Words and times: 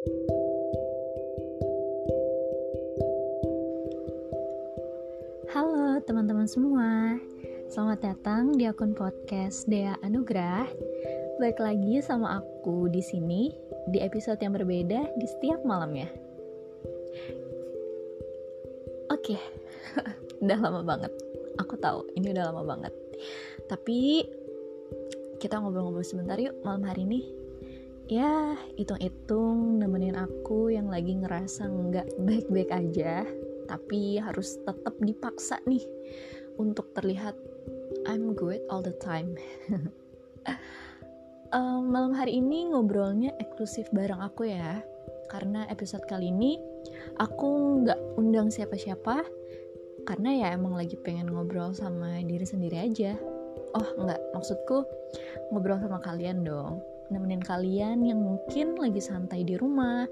Halo 0.00 0.16
teman-teman 6.08 6.48
semua, 6.48 7.20
selamat 7.68 8.00
datang 8.00 8.56
di 8.56 8.64
akun 8.64 8.96
podcast 8.96 9.68
Dea 9.68 10.00
Anugrah. 10.00 10.64
Baik 11.36 11.60
lagi 11.60 12.00
sama 12.00 12.40
aku 12.40 12.88
di 12.88 13.04
sini 13.04 13.52
di 13.92 14.00
episode 14.00 14.40
yang 14.40 14.56
berbeda 14.56 15.20
di 15.20 15.26
setiap 15.36 15.60
malamnya. 15.68 16.08
Oke, 19.12 19.36
udah 20.40 20.58
lama 20.64 20.80
banget. 20.80 21.12
Aku 21.60 21.76
tahu 21.76 22.08
ini 22.16 22.32
udah 22.32 22.48
lama 22.48 22.64
banget. 22.64 22.96
Tapi 23.68 24.24
kita 25.44 25.60
ngobrol-ngobrol 25.60 26.08
sebentar 26.08 26.40
yuk 26.40 26.56
malam 26.64 26.88
hari 26.88 27.04
ini. 27.04 27.39
Ya, 28.10 28.58
hitung-hitung 28.74 29.78
nemenin 29.78 30.18
aku 30.18 30.74
yang 30.74 30.90
lagi 30.90 31.14
ngerasa 31.14 31.70
nggak 31.70 32.18
baik-baik 32.26 32.74
aja 32.74 33.22
tapi 33.70 34.18
harus 34.18 34.58
tetap 34.66 34.98
dipaksa 34.98 35.62
nih 35.62 35.86
untuk 36.58 36.90
terlihat 36.90 37.38
I'm 38.10 38.34
good 38.34 38.66
all 38.66 38.82
the 38.82 38.98
time. 38.98 39.38
um, 41.54 41.86
malam 41.94 42.10
hari 42.10 42.42
ini 42.42 42.74
ngobrolnya 42.74 43.30
eksklusif 43.38 43.86
bareng 43.94 44.18
aku 44.18 44.50
ya, 44.50 44.82
karena 45.30 45.70
episode 45.70 46.02
kali 46.10 46.34
ini 46.34 46.58
aku 47.22 47.86
nggak 47.86 48.18
undang 48.18 48.50
siapa-siapa, 48.50 49.22
karena 50.10 50.30
ya 50.34 50.46
emang 50.58 50.74
lagi 50.74 50.98
pengen 50.98 51.30
ngobrol 51.30 51.70
sama 51.70 52.18
diri 52.26 52.42
sendiri 52.42 52.90
aja. 52.90 53.14
Oh 53.70 53.86
nggak, 54.02 54.18
maksudku 54.34 54.82
ngobrol 55.54 55.78
sama 55.78 56.02
kalian 56.02 56.42
dong, 56.42 56.82
nemenin 57.10 57.42
kalian 57.42 58.06
yang 58.06 58.22
mungkin 58.22 58.78
lagi 58.78 59.02
santai 59.02 59.42
di 59.42 59.58
rumah, 59.58 60.06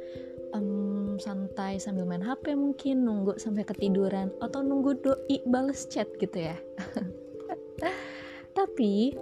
um, 0.53 1.17
santai 1.17 1.79
sambil 1.79 2.05
main 2.05 2.23
HP 2.23 2.53
mungkin 2.59 3.07
nunggu 3.07 3.39
sampai 3.39 3.65
ketiduran 3.65 4.35
atau 4.43 4.61
nunggu 4.61 4.99
doi 5.01 5.39
bales 5.47 5.87
chat 5.89 6.11
gitu 6.19 6.53
ya. 6.53 6.59
Tapi 8.59 9.15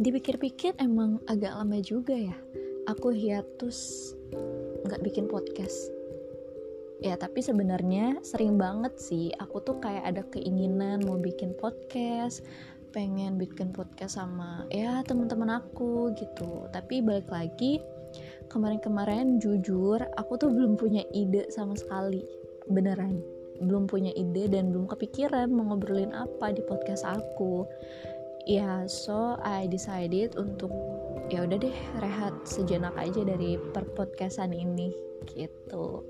dipikir-pikir 0.00 0.80
emang 0.80 1.20
agak 1.28 1.52
lama 1.52 1.78
juga 1.82 2.14
ya 2.14 2.36
aku 2.90 3.14
hiatus 3.14 4.12
nggak 4.86 5.02
bikin 5.06 5.30
podcast. 5.30 5.94
Ya 7.00 7.16
tapi 7.16 7.40
sebenarnya 7.40 8.20
sering 8.20 8.60
banget 8.60 8.92
sih 9.00 9.32
aku 9.40 9.64
tuh 9.64 9.80
kayak 9.80 10.04
ada 10.04 10.22
keinginan 10.28 11.00
mau 11.08 11.16
bikin 11.16 11.56
podcast 11.56 12.44
pengen 12.90 13.38
bikin 13.38 13.70
podcast 13.70 14.18
sama 14.18 14.66
ya 14.70 15.02
teman-teman 15.06 15.62
aku 15.62 16.10
gitu. 16.18 16.66
Tapi 16.74 17.02
balik 17.02 17.30
lagi 17.30 17.78
kemarin-kemarin 18.50 19.38
jujur 19.38 20.02
aku 20.18 20.32
tuh 20.38 20.50
belum 20.50 20.74
punya 20.74 21.06
ide 21.14 21.46
sama 21.54 21.78
sekali. 21.78 22.22
Beneran 22.70 23.22
belum 23.60 23.84
punya 23.86 24.10
ide 24.16 24.48
dan 24.48 24.72
belum 24.72 24.88
kepikiran 24.88 25.52
mau 25.52 25.72
ngobrolin 25.72 26.16
apa 26.16 26.52
di 26.52 26.64
podcast 26.64 27.04
aku. 27.04 27.68
Ya 28.48 28.88
so 28.88 29.36
I 29.44 29.68
decided 29.68 30.34
untuk 30.40 30.72
ya 31.28 31.44
udah 31.46 31.60
deh 31.60 31.76
rehat 32.00 32.34
sejenak 32.48 32.96
aja 32.96 33.22
dari 33.22 33.60
per 33.70 33.84
podcastan 33.94 34.56
ini 34.56 35.09
gitu. 35.28 36.04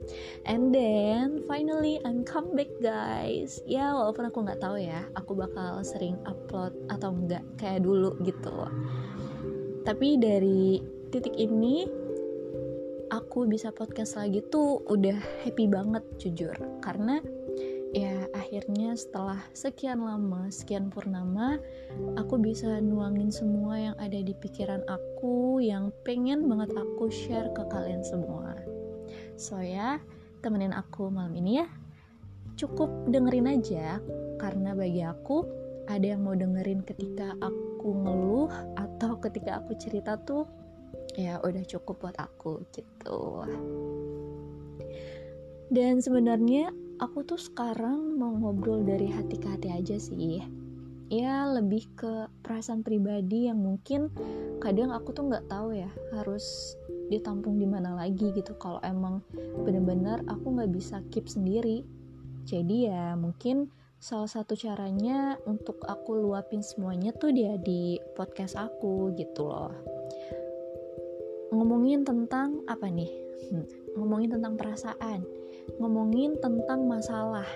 And 0.46 0.74
then 0.74 1.44
finally 1.48 1.98
I'm 2.04 2.22
come 2.22 2.54
back 2.54 2.70
guys. 2.78 3.58
Ya 3.64 3.92
walaupun 3.94 4.30
aku 4.30 4.38
nggak 4.46 4.62
tahu 4.62 4.78
ya 4.80 5.06
aku 5.18 5.34
bakal 5.38 5.82
sering 5.82 6.18
upload 6.26 6.74
atau 6.92 7.10
enggak 7.14 7.44
kayak 7.58 7.82
dulu 7.82 8.14
gitu. 8.22 8.68
Tapi 9.82 10.20
dari 10.20 10.78
titik 11.10 11.34
ini 11.34 11.88
aku 13.10 13.50
bisa 13.50 13.74
podcast 13.74 14.14
lagi 14.20 14.44
tuh 14.52 14.84
udah 14.86 15.18
happy 15.42 15.66
banget 15.66 16.04
jujur. 16.20 16.54
Karena 16.84 17.18
ya 17.90 18.30
akhirnya 18.38 18.94
setelah 18.94 19.42
sekian 19.50 19.98
lama 19.98 20.46
sekian 20.46 20.94
purnama 20.94 21.58
aku 22.14 22.38
bisa 22.38 22.78
nuangin 22.78 23.34
semua 23.34 23.74
yang 23.90 23.96
ada 23.98 24.14
di 24.22 24.30
pikiran 24.30 24.86
aku 24.86 25.58
yang 25.58 25.90
pengen 26.06 26.46
banget 26.46 26.70
aku 26.78 27.10
share 27.10 27.50
ke 27.50 27.66
kalian 27.66 28.06
semua 28.06 28.54
so 29.40 29.56
ya 29.64 29.96
temenin 30.44 30.76
aku 30.76 31.08
malam 31.08 31.32
ini 31.32 31.64
ya. 31.64 31.66
Cukup 32.60 32.92
dengerin 33.08 33.48
aja 33.48 33.96
karena 34.36 34.76
bagi 34.76 35.00
aku 35.00 35.48
ada 35.88 36.12
yang 36.12 36.28
mau 36.28 36.36
dengerin 36.36 36.84
ketika 36.84 37.32
aku 37.40 37.88
ngeluh 38.04 38.52
atau 38.76 39.16
ketika 39.16 39.64
aku 39.64 39.72
cerita 39.80 40.20
tuh 40.20 40.44
ya 41.16 41.40
udah 41.40 41.64
cukup 41.64 42.04
buat 42.04 42.16
aku 42.20 42.68
gitu. 42.76 43.48
Dan 45.70 46.02
sebenarnya 46.04 46.74
aku 47.00 47.24
tuh 47.24 47.40
sekarang 47.40 48.18
mau 48.20 48.34
ngobrol 48.34 48.84
dari 48.84 49.08
hati 49.08 49.40
ke 49.40 49.48
hati 49.48 49.68
aja 49.72 49.96
sih. 49.96 50.44
Ya 51.10 51.42
lebih 51.48 51.90
ke 51.98 52.30
perasaan 52.44 52.86
pribadi 52.86 53.50
yang 53.50 53.58
mungkin 53.58 54.14
kadang 54.62 54.94
aku 54.94 55.10
tuh 55.10 55.26
nggak 55.26 55.50
tahu 55.50 55.74
ya 55.74 55.90
harus 56.14 56.78
ditampung 57.10 57.58
di 57.58 57.66
mana 57.66 57.98
lagi 57.98 58.30
gitu 58.30 58.54
kalau 58.56 58.78
emang 58.86 59.20
bener-bener 59.66 60.22
aku 60.30 60.54
nggak 60.54 60.70
bisa 60.70 61.02
keep 61.10 61.26
sendiri 61.26 61.82
jadi 62.46 62.76
ya 62.94 63.04
mungkin 63.18 63.68
salah 64.00 64.30
satu 64.30 64.56
caranya 64.56 65.36
untuk 65.44 65.82
aku 65.84 66.16
luapin 66.16 66.64
semuanya 66.64 67.12
tuh 67.12 67.34
dia 67.34 67.58
di 67.60 68.00
podcast 68.16 68.56
aku 68.56 69.12
gitu 69.18 69.50
loh 69.50 69.74
ngomongin 71.50 72.06
tentang 72.06 72.62
apa 72.70 72.86
nih? 72.86 73.10
Hmm, 73.50 73.66
ngomongin 73.98 74.38
tentang 74.38 74.54
perasaan, 74.54 75.26
ngomongin 75.82 76.38
tentang 76.38 76.86
masalah. 76.86 77.46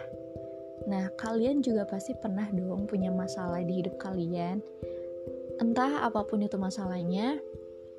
Nah, 0.90 1.08
kalian 1.16 1.62
juga 1.62 1.86
pasti 1.86 2.12
pernah 2.18 2.44
dong 2.50 2.90
punya 2.90 3.14
masalah 3.14 3.62
di 3.62 3.80
hidup 3.80 3.96
kalian. 3.96 4.60
Entah 5.62 6.02
apa 6.02 6.26
pun 6.26 6.42
itu 6.42 6.58
masalahnya, 6.58 7.38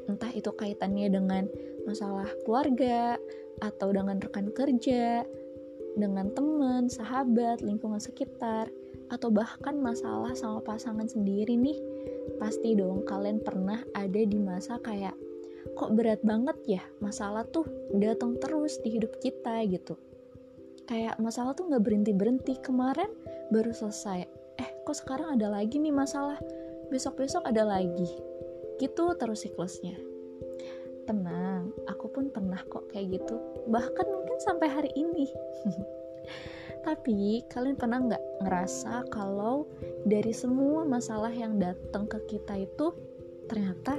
entah 0.05 0.31
itu 0.33 0.49
kaitannya 0.53 1.09
dengan 1.09 1.43
masalah 1.85 2.29
keluarga 2.45 3.17
atau 3.61 3.89
dengan 3.93 4.19
rekan 4.19 4.51
kerja, 4.51 5.23
dengan 5.95 6.27
teman, 6.35 6.91
sahabat, 6.91 7.63
lingkungan 7.63 8.03
sekitar, 8.03 8.67
atau 9.07 9.31
bahkan 9.31 9.79
masalah 9.79 10.35
sama 10.35 10.59
pasangan 10.61 11.07
sendiri 11.07 11.55
nih. 11.55 11.79
Pasti 12.41 12.75
dong 12.75 13.07
kalian 13.07 13.39
pernah 13.39 13.79
ada 13.95 14.21
di 14.21 14.37
masa 14.41 14.81
kayak 14.81 15.15
kok 15.73 15.97
berat 15.97 16.21
banget 16.21 16.77
ya 16.77 16.83
masalah 17.01 17.41
tuh 17.49 17.65
datang 17.97 18.37
terus 18.37 18.77
di 18.83 18.99
hidup 18.99 19.17
kita 19.23 19.63
gitu. 19.65 19.95
Kayak 20.85 21.17
masalah 21.17 21.57
tuh 21.57 21.65
nggak 21.71 21.81
berhenti 21.81 22.13
berhenti 22.13 22.53
kemarin 22.61 23.09
baru 23.49 23.73
selesai. 23.73 24.27
Eh 24.61 24.69
kok 24.85 24.97
sekarang 24.97 25.39
ada 25.39 25.49
lagi 25.49 25.81
nih 25.81 25.95
masalah? 25.95 26.37
Besok 26.93 27.17
besok 27.17 27.41
ada 27.49 27.65
lagi 27.65 28.34
gitu 28.81 29.13
terus 29.15 29.45
siklusnya. 29.45 29.95
Tenang 31.05 31.69
aku 31.85 32.09
pun 32.09 32.33
pernah 32.33 32.59
kok 32.65 32.89
kayak 32.89 33.21
gitu. 33.21 33.37
Bahkan 33.69 34.05
mungkin 34.09 34.37
sampai 34.41 34.67
hari 34.67 34.91
ini. 34.97 35.29
Tapi 36.85 37.45
kalian 37.49 37.77
pernah 37.77 37.97
nggak 38.01 38.23
ngerasa 38.45 39.09
kalau 39.09 39.65
dari 40.05 40.33
semua 40.33 40.85
masalah 40.85 41.33
yang 41.33 41.57
datang 41.57 42.05
ke 42.05 42.21
kita 42.29 42.61
itu 42.61 42.93
ternyata 43.49 43.97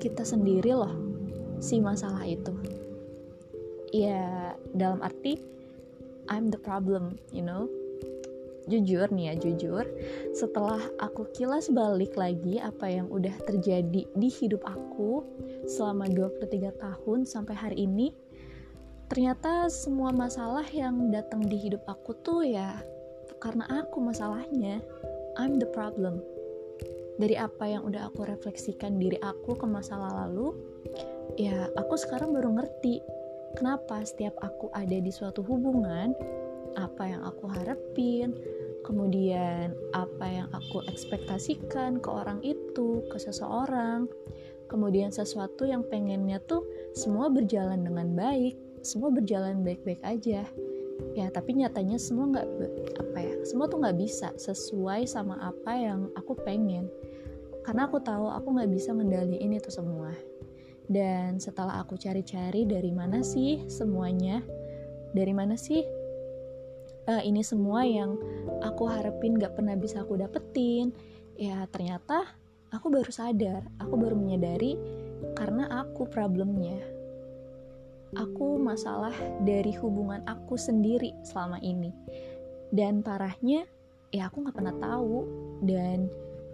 kita 0.00 0.24
sendiri 0.24 0.72
loh 0.72 0.96
si 1.60 1.80
masalah 1.80 2.24
itu? 2.24 2.52
Ya 3.92 4.54
dalam 4.72 5.02
arti 5.02 5.40
I'm 6.30 6.48
the 6.48 6.60
problem 6.60 7.18
you 7.34 7.42
know 7.42 7.79
jujur 8.70 9.10
nih 9.10 9.32
ya 9.32 9.34
jujur. 9.42 9.84
Setelah 10.30 10.78
aku 11.02 11.26
kilas 11.34 11.66
balik 11.74 12.14
lagi 12.14 12.62
apa 12.62 12.86
yang 12.86 13.10
udah 13.10 13.34
terjadi 13.42 14.06
di 14.06 14.28
hidup 14.30 14.62
aku 14.62 15.26
selama 15.66 16.06
23 16.06 16.70
tahun 16.78 17.18
sampai 17.26 17.54
hari 17.58 17.90
ini 17.90 18.14
ternyata 19.10 19.66
semua 19.66 20.14
masalah 20.14 20.64
yang 20.70 21.10
datang 21.10 21.42
di 21.42 21.58
hidup 21.58 21.82
aku 21.90 22.14
tuh 22.22 22.46
ya 22.46 22.78
karena 23.42 23.66
aku 23.82 23.98
masalahnya 23.98 24.78
I'm 25.34 25.58
the 25.58 25.66
problem. 25.66 26.22
Dari 27.18 27.36
apa 27.36 27.68
yang 27.68 27.84
udah 27.84 28.08
aku 28.08 28.24
refleksikan 28.24 28.96
diri 28.96 29.18
aku 29.20 29.58
ke 29.58 29.66
masa 29.66 29.98
lalu 29.98 30.56
ya 31.36 31.68
aku 31.76 31.98
sekarang 31.98 32.32
baru 32.32 32.56
ngerti 32.56 33.02
kenapa 33.58 34.02
setiap 34.06 34.38
aku 34.40 34.72
ada 34.72 34.96
di 34.98 35.12
suatu 35.12 35.44
hubungan 35.44 36.14
apa 36.78 37.02
yang 37.06 37.22
aku 37.26 37.50
harapin 37.50 38.34
kemudian 38.86 39.76
apa 39.92 40.26
yang 40.26 40.48
aku 40.52 40.84
ekspektasikan 40.88 42.00
ke 42.00 42.08
orang 42.08 42.40
itu 42.40 43.04
ke 43.08 43.16
seseorang. 43.20 44.08
Kemudian 44.70 45.10
sesuatu 45.10 45.66
yang 45.66 45.82
pengennya 45.82 46.38
tuh 46.46 46.62
semua 46.94 47.26
berjalan 47.26 47.82
dengan 47.82 48.14
baik 48.14 48.70
semua 48.80 49.12
berjalan 49.12 49.60
baik-baik 49.60 50.00
aja. 50.04 50.44
Ya 51.16 51.26
tapi 51.32 51.56
nyatanya 51.56 51.96
semua 51.96 52.28
nggak 52.32 52.48
apa 53.00 53.18
ya 53.20 53.34
semua 53.44 53.68
tuh 53.68 53.80
nggak 53.80 53.98
bisa 54.00 54.32
sesuai 54.36 55.08
sama 55.08 55.36
apa 55.40 55.72
yang 55.76 56.08
aku 56.16 56.36
pengen. 56.44 56.88
Karena 57.64 57.88
aku 57.88 58.00
tahu 58.00 58.28
aku 58.28 58.56
nggak 58.56 58.72
bisa 58.72 58.96
ngendaliin 58.96 59.56
itu 59.56 59.68
semua. 59.68 60.12
Dan 60.90 61.38
setelah 61.38 61.84
aku 61.84 61.94
cari-cari 61.94 62.66
dari 62.66 62.90
mana 62.90 63.22
sih 63.22 63.62
semuanya, 63.70 64.42
dari 65.14 65.30
mana 65.30 65.54
sih 65.54 65.84
uh, 67.10 67.22
ini 67.26 67.42
semua 67.42 67.82
yang 67.82 68.14
aku 68.62 68.86
harapin 68.86 69.34
gak 69.34 69.58
pernah 69.58 69.74
bisa 69.74 70.06
aku 70.06 70.14
dapetin, 70.14 70.94
ya 71.34 71.66
ternyata 71.74 72.30
aku 72.70 72.86
baru 72.86 73.10
sadar, 73.10 73.66
aku 73.82 73.94
baru 73.98 74.14
menyadari 74.14 74.78
karena 75.34 75.66
aku 75.82 76.06
problemnya. 76.06 76.78
Aku 78.10 78.58
masalah 78.58 79.14
dari 79.46 79.70
hubungan 79.78 80.22
aku 80.26 80.58
sendiri 80.58 81.14
selama 81.22 81.62
ini. 81.62 81.94
Dan 82.70 83.06
parahnya, 83.06 83.66
ya 84.10 84.26
aku 84.26 84.46
gak 84.50 84.58
pernah 84.58 84.74
tahu. 84.82 85.26
Dan 85.62 86.10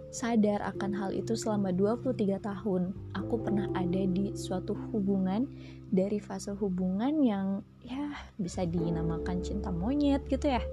sadar 0.09 0.63
akan 0.63 0.91
hal 0.95 1.09
itu 1.11 1.35
selama 1.35 1.75
23 1.75 2.39
tahun. 2.39 2.95
Aku 3.15 3.43
pernah 3.43 3.67
ada 3.75 4.01
di 4.07 4.31
suatu 4.33 4.73
hubungan 4.91 5.47
dari 5.91 6.19
fase 6.19 6.51
hubungan 6.55 7.23
yang 7.23 7.47
ya 7.83 8.11
bisa 8.39 8.63
dinamakan 8.67 9.43
cinta 9.43 9.71
monyet 9.71 10.23
gitu 10.27 10.47
ya. 10.51 10.63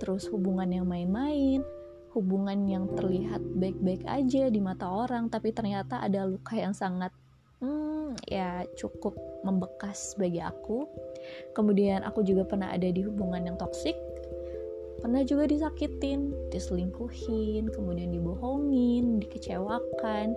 Terus 0.00 0.28
hubungan 0.32 0.68
yang 0.72 0.88
main-main, 0.88 1.60
hubungan 2.16 2.66
yang 2.66 2.88
terlihat 2.96 3.40
baik-baik 3.56 4.02
aja 4.08 4.48
di 4.48 4.60
mata 4.60 4.88
orang 4.88 5.28
tapi 5.28 5.52
ternyata 5.52 6.00
ada 6.00 6.26
luka 6.26 6.56
yang 6.56 6.72
sangat 6.72 7.12
hmm, 7.60 8.16
ya 8.26 8.64
cukup 8.74 9.14
membekas 9.44 10.16
bagi 10.16 10.40
aku. 10.40 10.88
Kemudian 11.52 12.02
aku 12.02 12.24
juga 12.24 12.48
pernah 12.48 12.72
ada 12.72 12.88
di 12.88 13.04
hubungan 13.04 13.44
yang 13.44 13.56
toksik 13.60 13.94
pernah 15.00 15.24
juga 15.24 15.48
disakitin, 15.48 16.32
diselingkuhin, 16.52 17.72
kemudian 17.72 18.12
dibohongin, 18.12 19.18
dikecewakan, 19.24 20.36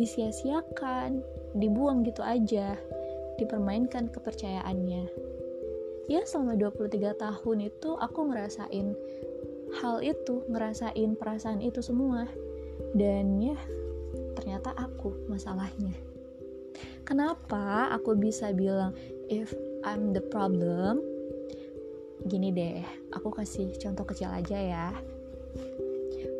disia-siakan, 0.00 1.20
dibuang 1.56 2.02
gitu 2.08 2.24
aja, 2.24 2.80
dipermainkan 3.36 4.08
kepercayaannya. 4.08 5.04
Ya 6.10 6.20
selama 6.26 6.58
23 6.58 7.14
tahun 7.14 7.58
itu 7.70 7.90
aku 7.94 8.20
ngerasain 8.32 8.96
hal 9.78 10.02
itu, 10.02 10.42
ngerasain 10.50 11.14
perasaan 11.14 11.62
itu 11.62 11.78
semua. 11.84 12.26
Dan 12.96 13.38
ya 13.38 13.54
ternyata 14.34 14.74
aku 14.74 15.14
masalahnya. 15.30 15.94
Kenapa 17.06 17.90
aku 17.94 18.18
bisa 18.18 18.50
bilang 18.50 18.96
if 19.30 19.54
I'm 19.86 20.10
the 20.10 20.22
problem? 20.22 21.09
Gini 22.26 22.52
deh, 22.52 22.84
aku 23.14 23.32
kasih 23.32 23.72
contoh 23.80 24.04
kecil 24.04 24.28
aja 24.28 24.58
ya. 24.58 24.88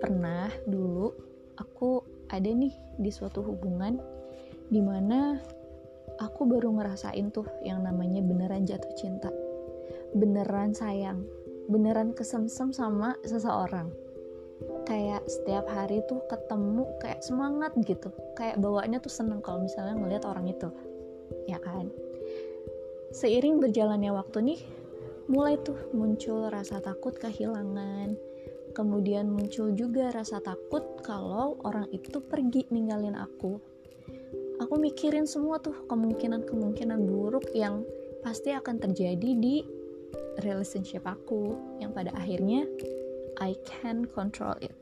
Pernah 0.01 0.53
dulu 0.69 1.13
aku 1.57 2.05
ada 2.29 2.49
nih 2.49 2.73
di 3.01 3.11
suatu 3.13 3.41
hubungan 3.45 4.01
di 4.71 4.79
mana 4.79 5.41
aku 6.21 6.47
baru 6.47 6.71
ngerasain 6.77 7.33
tuh 7.33 7.49
yang 7.65 7.83
namanya 7.83 8.21
beneran 8.21 8.69
jatuh 8.69 8.93
cinta. 8.95 9.33
Beneran 10.15 10.77
sayang, 10.77 11.25
beneran 11.67 12.13
kesemsem 12.13 12.71
sama 12.71 13.17
seseorang. 13.25 13.91
Kayak 14.85 15.25
setiap 15.25 15.65
hari 15.73 16.05
tuh 16.05 16.21
ketemu 16.29 16.85
kayak 17.01 17.25
semangat 17.25 17.73
gitu. 17.83 18.13
Kayak 18.37 18.61
bawaannya 18.61 19.01
tuh 19.01 19.13
seneng 19.13 19.41
kalau 19.41 19.65
misalnya 19.65 19.97
ngeliat 19.97 20.25
orang 20.29 20.51
itu. 20.51 20.69
Ya 21.49 21.57
kan? 21.63 21.89
Seiring 23.11 23.59
berjalannya 23.59 24.15
waktu 24.15 24.39
nih, 24.55 24.61
mulai 25.31 25.55
tuh 25.63 25.79
muncul 25.95 26.51
rasa 26.51 26.83
takut 26.83 27.15
kehilangan. 27.15 28.19
Kemudian 28.75 29.31
muncul 29.31 29.71
juga 29.79 30.11
rasa 30.11 30.43
takut 30.43 30.83
kalau 31.07 31.55
orang 31.63 31.87
itu 31.95 32.19
pergi 32.19 32.67
ninggalin 32.75 33.15
aku. 33.15 33.63
Aku 34.59 34.75
mikirin 34.77 35.31
semua 35.31 35.63
tuh 35.63 35.87
kemungkinan-kemungkinan 35.87 37.01
buruk 37.07 37.47
yang 37.55 37.87
pasti 38.27 38.51
akan 38.51 38.83
terjadi 38.83 39.31
di 39.39 39.63
relationship 40.43 41.07
aku 41.07 41.55
yang 41.79 41.95
pada 41.95 42.11
akhirnya 42.19 42.67
I 43.39 43.55
can 43.63 44.11
control 44.11 44.59
it. 44.59 44.75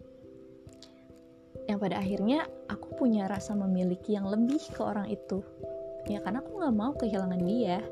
Yang 1.69 1.79
pada 1.85 1.97
akhirnya 2.01 2.49
aku 2.73 2.97
punya 2.97 3.29
rasa 3.29 3.53
memiliki 3.53 4.17
yang 4.17 4.25
lebih 4.33 4.65
ke 4.73 4.81
orang 4.81 5.13
itu. 5.13 5.45
Ya 6.09 6.25
karena 6.25 6.41
aku 6.41 6.57
nggak 6.57 6.77
mau 6.77 6.97
kehilangan 6.97 7.45
dia 7.45 7.85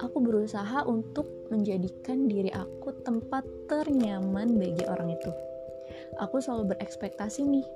aku 0.00 0.18
berusaha 0.20 0.84
untuk 0.84 1.28
menjadikan 1.48 2.28
diri 2.28 2.52
aku 2.52 2.94
tempat 3.04 3.42
ternyaman 3.66 4.56
bagi 4.56 4.84
orang 4.86 5.14
itu. 5.14 5.30
Aku 6.20 6.40
selalu 6.42 6.76
berekspektasi 6.76 7.46
nih, 7.46 7.66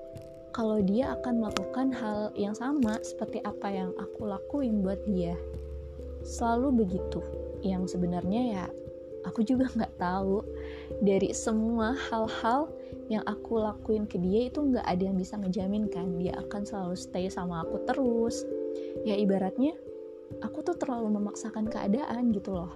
kalau 0.54 0.78
dia 0.82 1.16
akan 1.18 1.44
melakukan 1.44 1.88
hal 1.90 2.30
yang 2.38 2.54
sama 2.54 3.00
seperti 3.02 3.42
apa 3.42 3.68
yang 3.72 3.90
aku 3.98 4.28
lakuin 4.28 4.84
buat 4.84 5.00
dia. 5.08 5.34
Selalu 6.24 6.84
begitu, 6.84 7.20
yang 7.64 7.88
sebenarnya 7.88 8.42
ya 8.54 8.64
aku 9.24 9.40
juga 9.42 9.68
nggak 9.72 9.96
tahu 9.96 10.44
dari 11.00 11.32
semua 11.32 11.96
hal-hal 11.96 12.68
yang 13.08 13.24
aku 13.28 13.60
lakuin 13.60 14.08
ke 14.08 14.20
dia 14.20 14.48
itu 14.48 14.60
nggak 14.60 14.84
ada 14.84 15.02
yang 15.02 15.16
bisa 15.16 15.36
ngejamin 15.36 15.88
kan 15.88 16.16
dia 16.16 16.36
akan 16.40 16.62
selalu 16.64 16.96
stay 16.96 17.28
sama 17.28 17.64
aku 17.64 17.84
terus 17.84 18.44
ya 19.04 19.16
ibaratnya 19.16 19.76
aku 20.42 20.64
tuh 20.64 20.76
terlalu 20.76 21.16
memaksakan 21.20 21.68
keadaan 21.68 22.32
gitu 22.32 22.54
loh. 22.56 22.72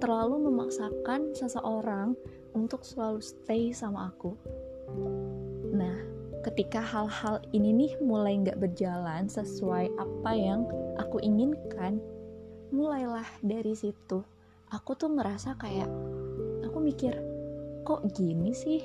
Terlalu 0.00 0.48
memaksakan 0.48 1.36
seseorang 1.36 2.16
untuk 2.56 2.82
selalu 2.82 3.20
stay 3.20 3.70
sama 3.70 4.10
aku. 4.10 4.34
Nah 5.76 5.96
ketika 6.40 6.80
hal-hal 6.80 7.44
ini 7.52 7.70
nih 7.76 7.92
mulai 8.00 8.40
nggak 8.40 8.56
berjalan 8.56 9.28
sesuai 9.28 9.92
apa 10.00 10.32
yang 10.32 10.64
aku 10.96 11.20
inginkan 11.20 12.00
mulailah 12.72 13.26
dari 13.44 13.76
situ. 13.76 14.24
Aku 14.70 14.94
tuh 14.94 15.10
merasa 15.10 15.58
kayak 15.58 15.90
aku 16.64 16.78
mikir 16.80 17.12
kok 17.84 18.06
gini 18.14 18.54
sih? 18.54 18.80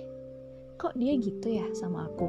Kok 0.75 0.98
dia 1.00 1.15
gitu 1.15 1.48
ya 1.48 1.65
sama 1.71 2.09
aku? 2.09 2.27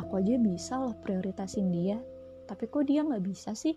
Aku 0.00 0.18
aja 0.18 0.40
bisa 0.40 0.80
loh 0.80 0.96
prioritasin 1.04 1.68
dia 1.70 2.00
tapi 2.46 2.66
kok 2.68 2.86
dia 2.88 3.06
nggak 3.06 3.24
bisa 3.24 3.54
sih? 3.54 3.76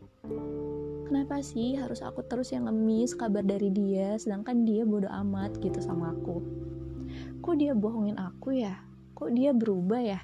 Kenapa 1.05 1.39
sih 1.45 1.77
harus 1.77 2.01
aku 2.01 2.25
terus 2.25 2.49
yang 2.49 2.65
ngemis 2.65 3.13
kabar 3.13 3.45
dari 3.45 3.69
dia 3.69 4.17
sedangkan 4.17 4.65
dia 4.65 4.83
bodoh 4.83 5.11
amat 5.11 5.61
gitu 5.61 5.77
sama 5.77 6.11
aku? 6.11 6.41
Kok 7.45 7.55
dia 7.61 7.77
bohongin 7.77 8.17
aku 8.17 8.57
ya? 8.57 8.73
Kok 9.13 9.29
dia 9.37 9.53
berubah 9.53 10.01
ya? 10.01 10.19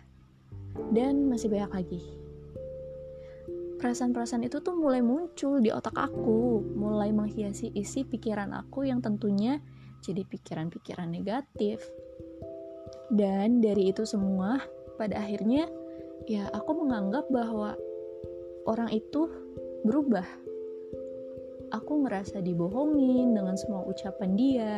Dan 0.89 1.29
masih 1.29 1.53
banyak 1.53 1.71
lagi. 1.71 2.01
Perasaan-perasaan 3.81 4.45
itu 4.45 4.61
tuh 4.61 4.77
mulai 4.77 5.01
muncul 5.01 5.57
di 5.57 5.73
otak 5.73 5.97
aku, 5.97 6.61
mulai 6.77 7.09
menghiasi 7.09 7.73
isi 7.73 8.05
pikiran 8.05 8.53
aku 8.53 8.85
yang 8.85 9.01
tentunya 9.01 9.57
jadi 10.05 10.21
pikiran-pikiran 10.21 11.09
negatif. 11.09 11.81
Dan 13.09 13.57
dari 13.61 13.89
itu 13.89 14.05
semua, 14.05 14.61
pada 15.01 15.17
akhirnya 15.17 15.65
ya 16.29 16.45
aku 16.53 16.77
menganggap 16.77 17.25
bahwa 17.33 17.73
orang 18.65 18.89
itu 18.93 19.29
berubah. 19.85 20.25
Aku 21.71 22.03
ngerasa 22.03 22.43
dibohongin 22.43 23.31
dengan 23.31 23.55
semua 23.55 23.87
ucapan 23.87 24.31
dia, 24.35 24.75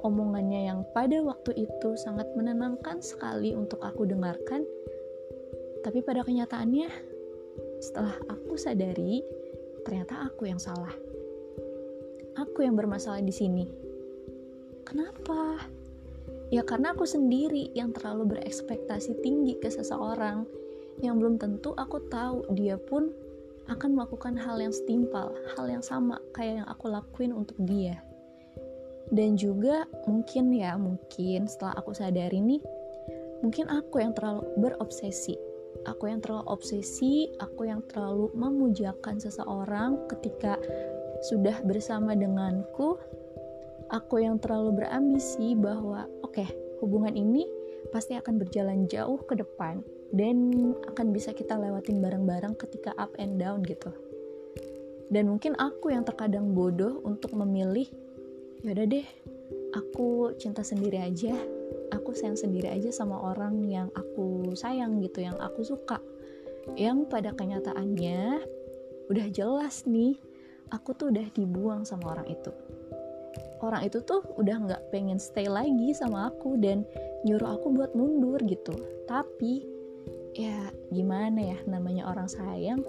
omongannya 0.00 0.72
yang 0.72 0.80
pada 0.96 1.20
waktu 1.20 1.68
itu 1.68 1.90
sangat 2.00 2.28
menenangkan 2.32 3.04
sekali 3.04 3.52
untuk 3.52 3.84
aku 3.84 4.08
dengarkan. 4.08 4.64
Tapi 5.84 6.00
pada 6.00 6.24
kenyataannya, 6.24 6.88
setelah 7.84 8.16
aku 8.32 8.56
sadari, 8.56 9.20
ternyata 9.84 10.24
aku 10.24 10.48
yang 10.48 10.56
salah. 10.56 10.92
Aku 12.40 12.64
yang 12.64 12.72
bermasalah 12.72 13.20
di 13.20 13.30
sini. 13.30 13.68
Kenapa? 14.88 15.60
Ya 16.48 16.64
karena 16.64 16.96
aku 16.96 17.04
sendiri 17.04 17.68
yang 17.76 17.92
terlalu 17.92 18.36
berekspektasi 18.36 19.20
tinggi 19.20 19.60
ke 19.60 19.68
seseorang 19.68 20.48
yang 21.02 21.18
belum 21.18 21.40
tentu 21.40 21.74
aku 21.74 21.98
tahu 22.12 22.46
dia 22.54 22.78
pun 22.78 23.10
akan 23.72 23.96
melakukan 23.96 24.36
hal 24.36 24.60
yang 24.60 24.74
setimpal, 24.74 25.32
hal 25.56 25.64
yang 25.68 25.80
sama 25.80 26.20
kayak 26.36 26.62
yang 26.62 26.68
aku 26.68 26.92
lakuin 26.92 27.32
untuk 27.32 27.56
dia. 27.64 28.04
Dan 29.12 29.36
juga 29.36 29.84
mungkin 30.08 30.52
ya, 30.52 30.76
mungkin 30.76 31.48
setelah 31.48 31.76
aku 31.80 31.96
sadari 31.96 32.40
nih, 32.40 32.60
mungkin 33.40 33.68
aku 33.68 34.00
yang 34.00 34.12
terlalu 34.16 34.44
berobsesi. 34.60 35.36
Aku 35.84 36.08
yang 36.08 36.22
terlalu 36.22 36.48
obsesi, 36.48 37.28
aku 37.42 37.68
yang 37.68 37.84
terlalu 37.90 38.32
memujakan 38.32 39.20
seseorang 39.20 40.00
ketika 40.08 40.56
sudah 41.28 41.60
bersama 41.66 42.16
denganku. 42.16 42.96
Aku 43.92 44.16
yang 44.16 44.40
terlalu 44.40 44.80
berambisi 44.80 45.52
bahwa 45.52 46.08
oke, 46.24 46.40
okay, 46.40 46.48
hubungan 46.80 47.12
ini 47.12 47.44
pasti 47.92 48.16
akan 48.16 48.40
berjalan 48.40 48.88
jauh 48.88 49.20
ke 49.28 49.36
depan 49.36 49.84
dan 50.14 50.70
akan 50.86 51.10
bisa 51.10 51.34
kita 51.34 51.58
lewatin 51.58 51.98
bareng-bareng 51.98 52.54
ketika 52.54 52.94
up 52.94 53.10
and 53.18 53.42
down 53.42 53.60
gitu. 53.66 53.90
Dan 55.10 55.28
mungkin 55.28 55.58
aku 55.58 55.90
yang 55.90 56.06
terkadang 56.06 56.54
bodoh 56.54 57.02
untuk 57.02 57.34
memilih 57.34 57.90
yaudah 58.64 58.88
deh 58.88 59.06
aku 59.76 60.32
cinta 60.40 60.64
sendiri 60.64 60.96
aja 60.96 61.36
aku 61.92 62.16
sayang 62.16 62.38
sendiri 62.38 62.70
aja 62.70 62.90
sama 62.94 63.18
orang 63.20 63.66
yang 63.68 63.88
aku 63.92 64.54
sayang 64.56 65.02
gitu 65.02 65.22
yang 65.22 65.36
aku 65.38 65.66
suka. 65.66 66.00
Yang 66.78 67.10
pada 67.12 67.30
kenyataannya 67.36 68.40
udah 69.12 69.26
jelas 69.34 69.84
nih 69.84 70.16
aku 70.72 70.96
tuh 70.96 71.12
udah 71.12 71.26
dibuang 71.36 71.84
sama 71.84 72.16
orang 72.16 72.32
itu. 72.32 72.52
Orang 73.60 73.84
itu 73.84 74.00
tuh 74.04 74.20
udah 74.36 74.56
nggak 74.68 74.82
pengen 74.92 75.16
stay 75.16 75.48
lagi 75.48 75.92
sama 75.96 76.28
aku 76.32 76.56
dan 76.60 76.84
nyuruh 77.24 77.56
aku 77.56 77.72
buat 77.72 77.92
mundur 77.96 78.40
gitu. 78.44 78.76
Tapi 79.08 79.73
ya 80.34 80.74
gimana 80.90 81.54
ya 81.54 81.58
namanya 81.70 82.10
orang 82.10 82.26
sayang 82.26 82.82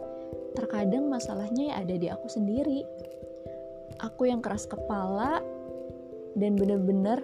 terkadang 0.58 1.06
masalahnya 1.12 1.72
ya 1.72 1.75
ada 1.86 1.96
di 1.96 2.08
aku 2.10 2.25
sendiri. 2.25 2.82
Aku 4.02 4.28
yang 4.28 4.42
keras 4.42 4.66
kepala 4.66 5.40
dan 6.36 6.58
bener-bener 6.58 7.24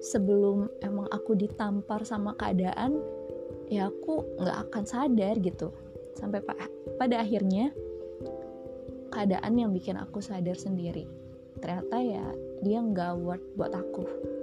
sebelum 0.00 0.70
emang 0.80 1.08
aku 1.12 1.36
ditampar 1.36 2.04
sama 2.04 2.32
keadaan 2.38 3.00
ya 3.66 3.90
aku 3.90 4.22
nggak 4.38 4.58
akan 4.70 4.84
sadar 4.86 5.34
gitu. 5.42 5.74
Sampai 6.14 6.40
pa 6.40 6.56
pada 6.96 7.20
akhirnya 7.20 7.74
keadaan 9.12 9.52
yang 9.56 9.70
bikin 9.74 9.98
aku 9.98 10.22
sadar 10.22 10.56
sendiri. 10.56 11.04
Ternyata 11.58 11.96
ya 12.00 12.26
dia 12.62 12.78
nggak 12.80 13.12
worth 13.20 13.46
buat 13.56 13.72
aku 13.72 14.35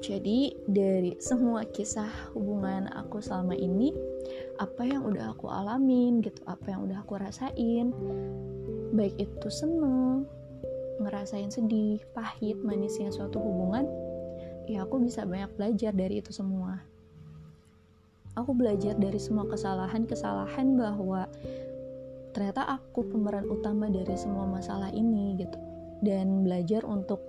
jadi 0.00 0.56
dari 0.64 1.16
semua 1.20 1.68
kisah 1.68 2.32
hubungan 2.32 2.88
aku 2.96 3.20
selama 3.20 3.52
ini 3.52 3.92
apa 4.56 4.84
yang 4.88 5.04
udah 5.04 5.36
aku 5.36 5.48
alamin 5.48 6.24
gitu 6.24 6.40
apa 6.48 6.72
yang 6.72 6.88
udah 6.88 7.04
aku 7.04 7.20
rasain 7.20 7.92
baik 8.96 9.14
itu 9.20 9.48
seneng 9.52 10.24
ngerasain 11.00 11.48
sedih, 11.48 11.98
pahit, 12.12 12.60
manisnya 12.60 13.08
suatu 13.08 13.40
hubungan, 13.40 13.88
ya 14.68 14.84
aku 14.84 15.00
bisa 15.00 15.24
banyak 15.24 15.48
belajar 15.56 15.96
dari 15.96 16.20
itu 16.20 16.30
semua. 16.30 16.84
Aku 18.36 18.54
belajar 18.54 18.94
dari 18.94 19.18
semua 19.18 19.48
kesalahan-kesalahan 19.48 20.76
bahwa 20.78 21.26
ternyata 22.30 22.62
aku 22.78 23.02
pemeran 23.10 23.48
utama 23.50 23.90
dari 23.90 24.14
semua 24.14 24.46
masalah 24.46 24.92
ini 24.94 25.40
gitu. 25.40 25.58
Dan 26.00 26.46
belajar 26.46 26.86
untuk 26.86 27.20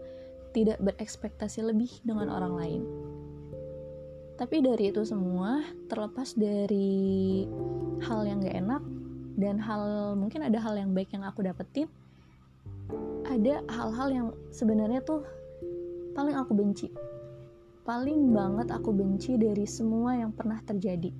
tidak 0.51 0.77
berekspektasi 0.83 1.63
lebih 1.63 1.91
dengan 2.03 2.27
orang 2.31 2.53
lain. 2.55 2.83
Tapi 4.35 4.57
dari 4.63 4.89
itu 4.89 5.05
semua, 5.05 5.61
terlepas 5.85 6.33
dari 6.33 7.45
hal 8.01 8.25
yang 8.25 8.41
gak 8.41 8.57
enak 8.57 8.83
dan 9.37 9.61
hal 9.61 10.13
mungkin 10.17 10.41
ada 10.41 10.57
hal 10.57 10.73
yang 10.75 10.97
baik 10.97 11.13
yang 11.13 11.21
aku 11.21 11.45
dapetin, 11.45 11.85
ada 13.29 13.61
hal-hal 13.69 14.07
yang 14.09 14.27
sebenarnya 14.49 14.99
tuh 15.05 15.21
paling 16.17 16.35
aku 16.35 16.57
benci. 16.57 16.89
Paling 17.85 18.33
banget 18.33 18.73
aku 18.73 18.93
benci 18.93 19.37
dari 19.37 19.65
semua 19.65 20.17
yang 20.17 20.33
pernah 20.33 20.57
terjadi. 20.61 21.13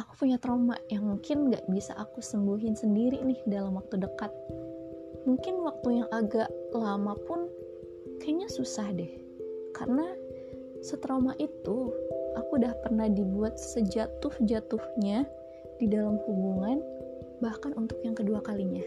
Aku 0.00 0.16
punya 0.16 0.40
trauma 0.40 0.80
yang 0.88 1.04
mungkin 1.04 1.52
gak 1.52 1.68
bisa 1.68 1.92
aku 2.00 2.24
sembuhin 2.24 2.76
sendiri 2.80 3.20
nih 3.20 3.40
dalam 3.44 3.76
waktu 3.76 4.00
dekat 4.00 4.32
mungkin 5.24 5.60
waktu 5.64 6.04
yang 6.04 6.08
agak 6.12 6.48
lama 6.72 7.16
pun 7.28 7.50
kayaknya 8.20 8.48
susah 8.48 8.88
deh 8.92 9.10
karena 9.76 10.06
setrauma 10.80 11.36
itu 11.36 11.92
aku 12.36 12.50
udah 12.56 12.72
pernah 12.80 13.08
dibuat 13.08 13.60
sejatuh-jatuhnya 13.60 15.28
di 15.80 15.86
dalam 15.88 16.16
hubungan 16.24 16.80
bahkan 17.40 17.72
untuk 17.76 18.00
yang 18.04 18.16
kedua 18.16 18.40
kalinya 18.44 18.84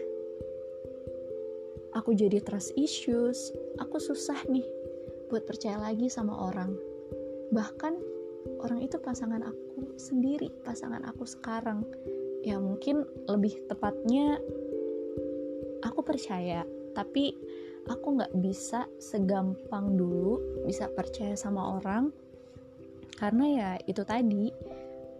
aku 1.94 2.12
jadi 2.12 2.42
trust 2.42 2.74
issues, 2.74 3.54
aku 3.78 4.02
susah 4.02 4.36
nih 4.50 4.66
buat 5.30 5.46
percaya 5.46 5.78
lagi 5.78 6.10
sama 6.10 6.34
orang. 6.34 6.74
Bahkan 7.54 7.94
orang 8.60 8.82
itu 8.82 8.98
pasangan 8.98 9.40
aku 9.40 9.94
sendiri, 9.96 10.50
pasangan 10.66 11.00
aku 11.06 11.24
sekarang. 11.24 11.86
Ya 12.44 12.60
mungkin 12.60 13.08
lebih 13.30 13.56
tepatnya 13.70 14.36
percaya, 16.04 16.62
tapi 16.92 17.32
aku 17.88 18.16
nggak 18.16 18.34
bisa 18.40 18.88
segampang 18.96 19.96
dulu 19.96 20.64
bisa 20.64 20.88
percaya 20.88 21.36
sama 21.36 21.80
orang. 21.80 22.12
Karena 23.14 23.44
ya 23.46 23.70
itu 23.86 24.02
tadi 24.02 24.50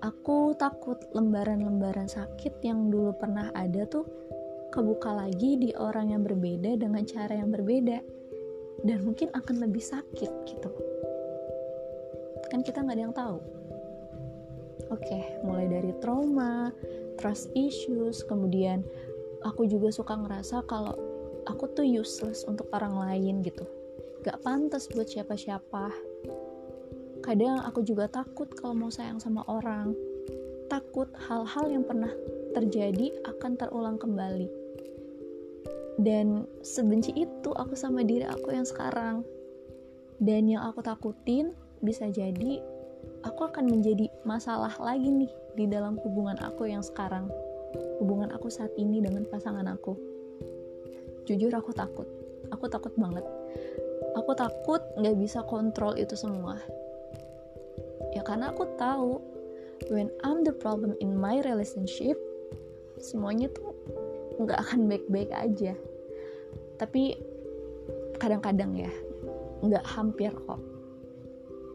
aku 0.03 0.57
takut 0.59 0.99
lembaran-lembaran 1.15 2.09
sakit 2.09 2.61
yang 2.65 2.91
dulu 2.91 3.15
pernah 3.17 3.49
ada 3.55 3.87
tuh 3.87 4.05
kebuka 4.75 5.15
lagi 5.15 5.57
di 5.57 5.71
orang 5.79 6.11
yang 6.11 6.23
berbeda 6.27 6.75
dengan 6.77 7.05
cara 7.07 7.39
yang 7.39 7.53
berbeda. 7.53 7.99
Dan 8.85 9.01
mungkin 9.07 9.33
akan 9.33 9.65
lebih 9.65 9.81
sakit 9.81 10.31
gitu. 10.45 10.71
Kan 12.53 12.61
kita 12.61 12.85
nggak 12.85 12.97
ada 12.99 13.05
yang 13.09 13.17
tahu. 13.17 13.39
Oke 14.93 15.41
mulai 15.47 15.71
dari 15.71 15.97
trauma 16.03 16.69
trust 17.17 17.49
issues 17.57 18.21
kemudian 18.27 18.85
aku 19.45 19.69
juga 19.69 19.93
suka 19.93 20.17
ngerasa 20.17 20.65
kalau 20.65 20.97
aku 21.45 21.69
tuh 21.77 21.85
useless 21.85 22.43
untuk 22.49 22.67
orang 22.73 22.97
lain 22.97 23.45
gitu. 23.45 23.69
Gak 24.25 24.41
pantas 24.41 24.89
buat 24.89 25.07
siapa-siapa. 25.07 25.93
Kadang 27.21 27.61
aku 27.61 27.85
juga 27.85 28.09
takut 28.09 28.49
kalau 28.57 28.73
mau 28.73 28.91
sayang 28.93 29.21
sama 29.21 29.45
orang. 29.49 29.93
Takut 30.73 31.13
hal-hal 31.29 31.69
yang 31.69 31.85
pernah 31.85 32.11
terjadi 32.57 33.13
akan 33.29 33.53
terulang 33.61 34.01
kembali. 34.01 34.49
Dan 36.01 36.49
sebenci 36.65 37.13
itu 37.15 37.53
aku 37.53 37.77
sama 37.77 38.03
diri 38.03 38.25
aku 38.25 38.51
yang 38.51 38.65
sekarang. 38.65 39.23
Dan 40.17 40.49
yang 40.49 40.65
aku 40.65 40.81
takutin 40.81 41.53
bisa 41.85 42.09
jadi 42.09 42.65
aku 43.29 43.53
akan 43.53 43.69
menjadi 43.69 44.09
masalah 44.25 44.73
lagi 44.81 45.13
nih 45.13 45.33
di 45.53 45.69
dalam 45.69 46.01
hubungan 46.01 46.41
aku 46.41 46.65
yang 46.65 46.81
sekarang 46.81 47.29
hubungan 47.99 48.31
aku 48.35 48.51
saat 48.51 48.71
ini 48.79 49.03
dengan 49.03 49.27
pasangan 49.29 49.67
aku. 49.71 49.95
Jujur 51.25 51.53
aku 51.55 51.73
takut. 51.73 52.07
Aku 52.53 52.69
takut 52.69 52.93
banget. 53.01 53.25
Aku 54.15 54.37
takut 54.37 54.85
nggak 55.01 55.17
bisa 55.19 55.43
kontrol 55.47 55.97
itu 55.97 56.15
semua. 56.15 56.61
Ya 58.15 58.23
karena 58.23 58.55
aku 58.55 58.69
tahu 58.79 59.19
when 59.91 60.13
I'm 60.23 60.47
the 60.47 60.55
problem 60.55 60.95
in 61.03 61.19
my 61.19 61.43
relationship 61.43 62.15
semuanya 63.03 63.51
tuh 63.51 63.75
nggak 64.39 64.59
akan 64.61 64.87
baik-baik 64.87 65.33
aja. 65.35 65.75
Tapi 66.79 67.19
kadang-kadang 68.21 68.77
ya 68.79 68.93
nggak 69.65 69.85
hampir 69.89 70.31
kok. 70.31 70.61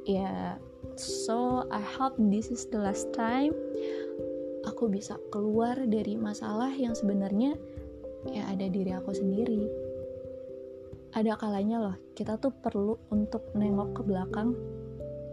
Ya 0.08 0.56
so 0.96 1.68
I 1.74 1.84
hope 1.84 2.16
this 2.18 2.54
is 2.54 2.70
the 2.72 2.80
last 2.80 3.12
time 3.12 3.52
aku 4.68 4.92
bisa 4.92 5.16
keluar 5.32 5.78
dari 5.88 6.20
masalah 6.20 6.72
yang 6.74 6.92
sebenarnya 6.96 7.56
ya 8.28 8.44
ada 8.52 8.66
diri 8.68 8.92
aku 8.92 9.16
sendiri. 9.16 9.64
Ada 11.16 11.40
kalanya 11.40 11.78
loh 11.82 11.96
kita 12.14 12.38
tuh 12.38 12.54
perlu 12.54 13.00
untuk 13.10 13.50
nengok 13.56 13.98
ke 13.98 14.02
belakang 14.06 14.54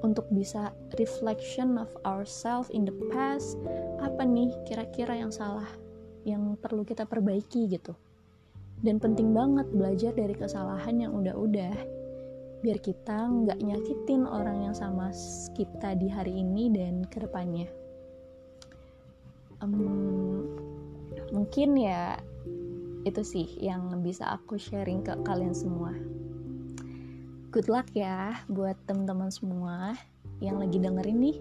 untuk 0.05 0.29
bisa 0.31 0.71
reflection 1.01 1.81
of 1.81 1.91
ourselves 2.05 2.71
in 2.71 2.87
the 2.87 2.95
past 3.11 3.59
apa 3.99 4.23
nih 4.23 4.53
kira-kira 4.69 5.17
yang 5.19 5.33
salah 5.33 5.67
yang 6.27 6.55
perlu 6.59 6.87
kita 6.87 7.07
perbaiki 7.09 7.71
gitu. 7.71 7.95
Dan 8.77 9.01
penting 9.01 9.33
banget 9.33 9.67
belajar 9.73 10.13
dari 10.13 10.37
kesalahan 10.37 11.01
yang 11.01 11.17
udah-udah 11.17 11.75
biar 12.61 12.79
kita 12.81 13.29
nggak 13.29 13.61
nyakitin 13.61 14.25
orang 14.25 14.69
yang 14.69 14.77
sama 14.77 15.13
kita 15.57 15.97
di 15.97 16.09
hari 16.09 16.41
ini 16.41 16.73
dan 16.73 17.05
ke 17.09 17.21
depannya 17.21 17.69
um, 19.63 20.45
mungkin 21.31 21.77
ya 21.79 22.21
itu 23.07 23.23
sih 23.23 23.47
yang 23.63 24.03
bisa 24.03 24.27
aku 24.35 24.59
sharing 24.59 25.07
ke 25.07 25.15
kalian 25.23 25.55
semua 25.55 25.95
good 27.55 27.71
luck 27.71 27.87
ya 27.95 28.43
buat 28.51 28.75
teman-teman 28.91 29.31
semua 29.31 29.95
yang 30.43 30.59
lagi 30.61 30.77
dengerin 30.83 31.21
nih 31.23 31.39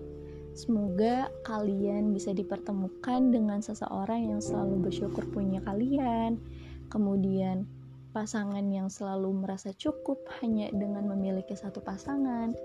Semoga 0.55 1.27
kalian 1.43 2.15
bisa 2.15 2.31
dipertemukan 2.31 3.27
dengan 3.27 3.60
seseorang 3.60 4.31
yang 4.31 4.39
selalu 4.39 4.88
bersyukur 4.88 5.27
punya 5.27 5.60
kalian. 5.67 6.39
Kemudian 6.88 7.67
pasangan 8.15 8.63
yang 8.72 8.88
selalu 8.88 9.43
merasa 9.43 9.75
cukup 9.75 10.24
hanya 10.39 10.72
dengan 10.72 11.12
memiliki 11.12 11.60
satu 11.60 11.84
pasangan. 11.84 12.55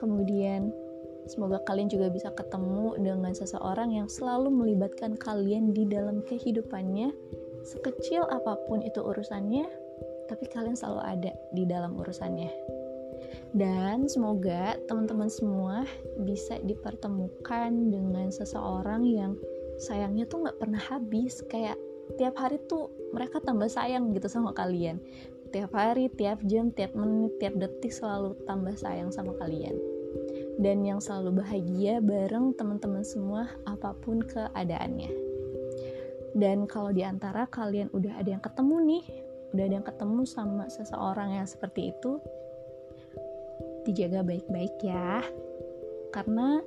Kemudian 0.00 0.72
semoga 1.28 1.60
kalian 1.68 1.92
juga 1.92 2.08
bisa 2.08 2.32
ketemu 2.32 2.96
dengan 2.98 3.36
seseorang 3.36 3.92
yang 3.92 4.08
selalu 4.08 4.48
melibatkan 4.48 5.14
kalian 5.14 5.76
di 5.76 5.84
dalam 5.84 6.24
kehidupannya. 6.24 7.12
Sekecil 7.68 8.24
apa 8.24 8.56
pun 8.64 8.80
itu 8.80 9.04
urusannya, 9.04 9.68
tapi 10.26 10.48
kalian 10.48 10.74
selalu 10.74 11.00
ada 11.04 11.32
di 11.52 11.68
dalam 11.68 11.94
urusannya. 12.00 12.48
Dan 13.52 14.08
semoga 14.08 14.80
teman-teman 14.88 15.28
semua 15.28 15.84
bisa 16.24 16.56
dipertemukan 16.64 17.70
dengan 17.92 18.32
seseorang 18.32 19.04
yang 19.04 19.36
sayangnya 19.76 20.24
tuh 20.24 20.48
nggak 20.48 20.58
pernah 20.60 20.80
habis. 20.80 21.44
Kayak 21.52 21.76
tiap 22.16 22.40
hari 22.40 22.56
tuh 22.72 22.88
mereka 23.12 23.44
tambah 23.44 23.68
sayang 23.68 24.16
gitu 24.16 24.32
sama 24.32 24.56
kalian. 24.56 24.96
Tiap 25.48 25.72
hari, 25.72 26.12
tiap 26.12 26.40
jam, 26.44 26.72
tiap 26.72 26.92
menit, 26.92 27.36
tiap 27.40 27.56
detik 27.56 27.92
selalu 27.92 28.36
tambah 28.44 28.76
sayang 28.76 29.08
sama 29.12 29.32
kalian 29.36 29.97
dan 30.58 30.82
yang 30.82 30.98
selalu 30.98 31.40
bahagia 31.40 32.02
bareng 32.02 32.52
teman-teman 32.58 33.06
semua 33.06 33.46
apa 33.62 33.94
pun 33.94 34.18
keadaannya. 34.26 35.10
Dan 36.34 36.66
kalau 36.66 36.90
di 36.90 37.06
antara 37.06 37.46
kalian 37.46 37.88
udah 37.94 38.18
ada 38.18 38.30
yang 38.36 38.42
ketemu 38.42 38.76
nih 38.84 39.04
udah 39.48 39.64
ada 39.64 39.74
yang 39.80 39.86
ketemu 39.86 40.22
sama 40.28 40.68
seseorang 40.68 41.40
yang 41.40 41.48
seperti 41.48 41.94
itu 41.94 42.20
dijaga 43.88 44.20
baik-baik 44.26 44.74
ya. 44.84 45.24
Karena 46.12 46.60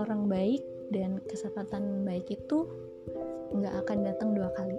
orang 0.00 0.30
baik 0.30 0.62
dan 0.88 1.20
kesempatan 1.26 2.06
baik 2.06 2.30
itu 2.32 2.64
nggak 3.52 3.74
akan 3.84 3.98
datang 4.06 4.32
dua 4.32 4.48
kali. 4.56 4.78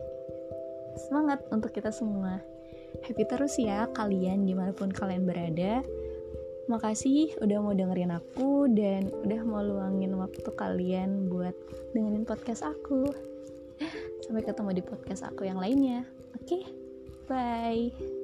Semangat 0.96 1.44
untuk 1.52 1.76
kita 1.76 1.92
semua. 1.92 2.40
Happy 3.04 3.28
terus 3.28 3.60
ya 3.60 3.92
kalian 3.92 4.48
di 4.48 4.56
mana 4.56 4.72
pun 4.72 4.88
kalian 4.88 5.28
berada 5.28 5.84
makasih 6.66 7.30
udah 7.42 7.58
mau 7.62 7.74
dengerin 7.78 8.14
aku 8.14 8.66
dan 8.74 9.14
udah 9.26 9.42
mau 9.46 9.62
luangin 9.62 10.18
waktu 10.18 10.50
kalian 10.58 11.30
buat 11.30 11.54
dengerin 11.94 12.26
podcast 12.26 12.66
aku 12.66 13.10
sampai 14.26 14.42
ketemu 14.42 14.82
di 14.82 14.84
podcast 14.84 15.30
aku 15.30 15.46
yang 15.46 15.62
lainnya 15.62 16.06
oke 16.34 16.46
okay? 16.46 16.64
bye 17.30 18.15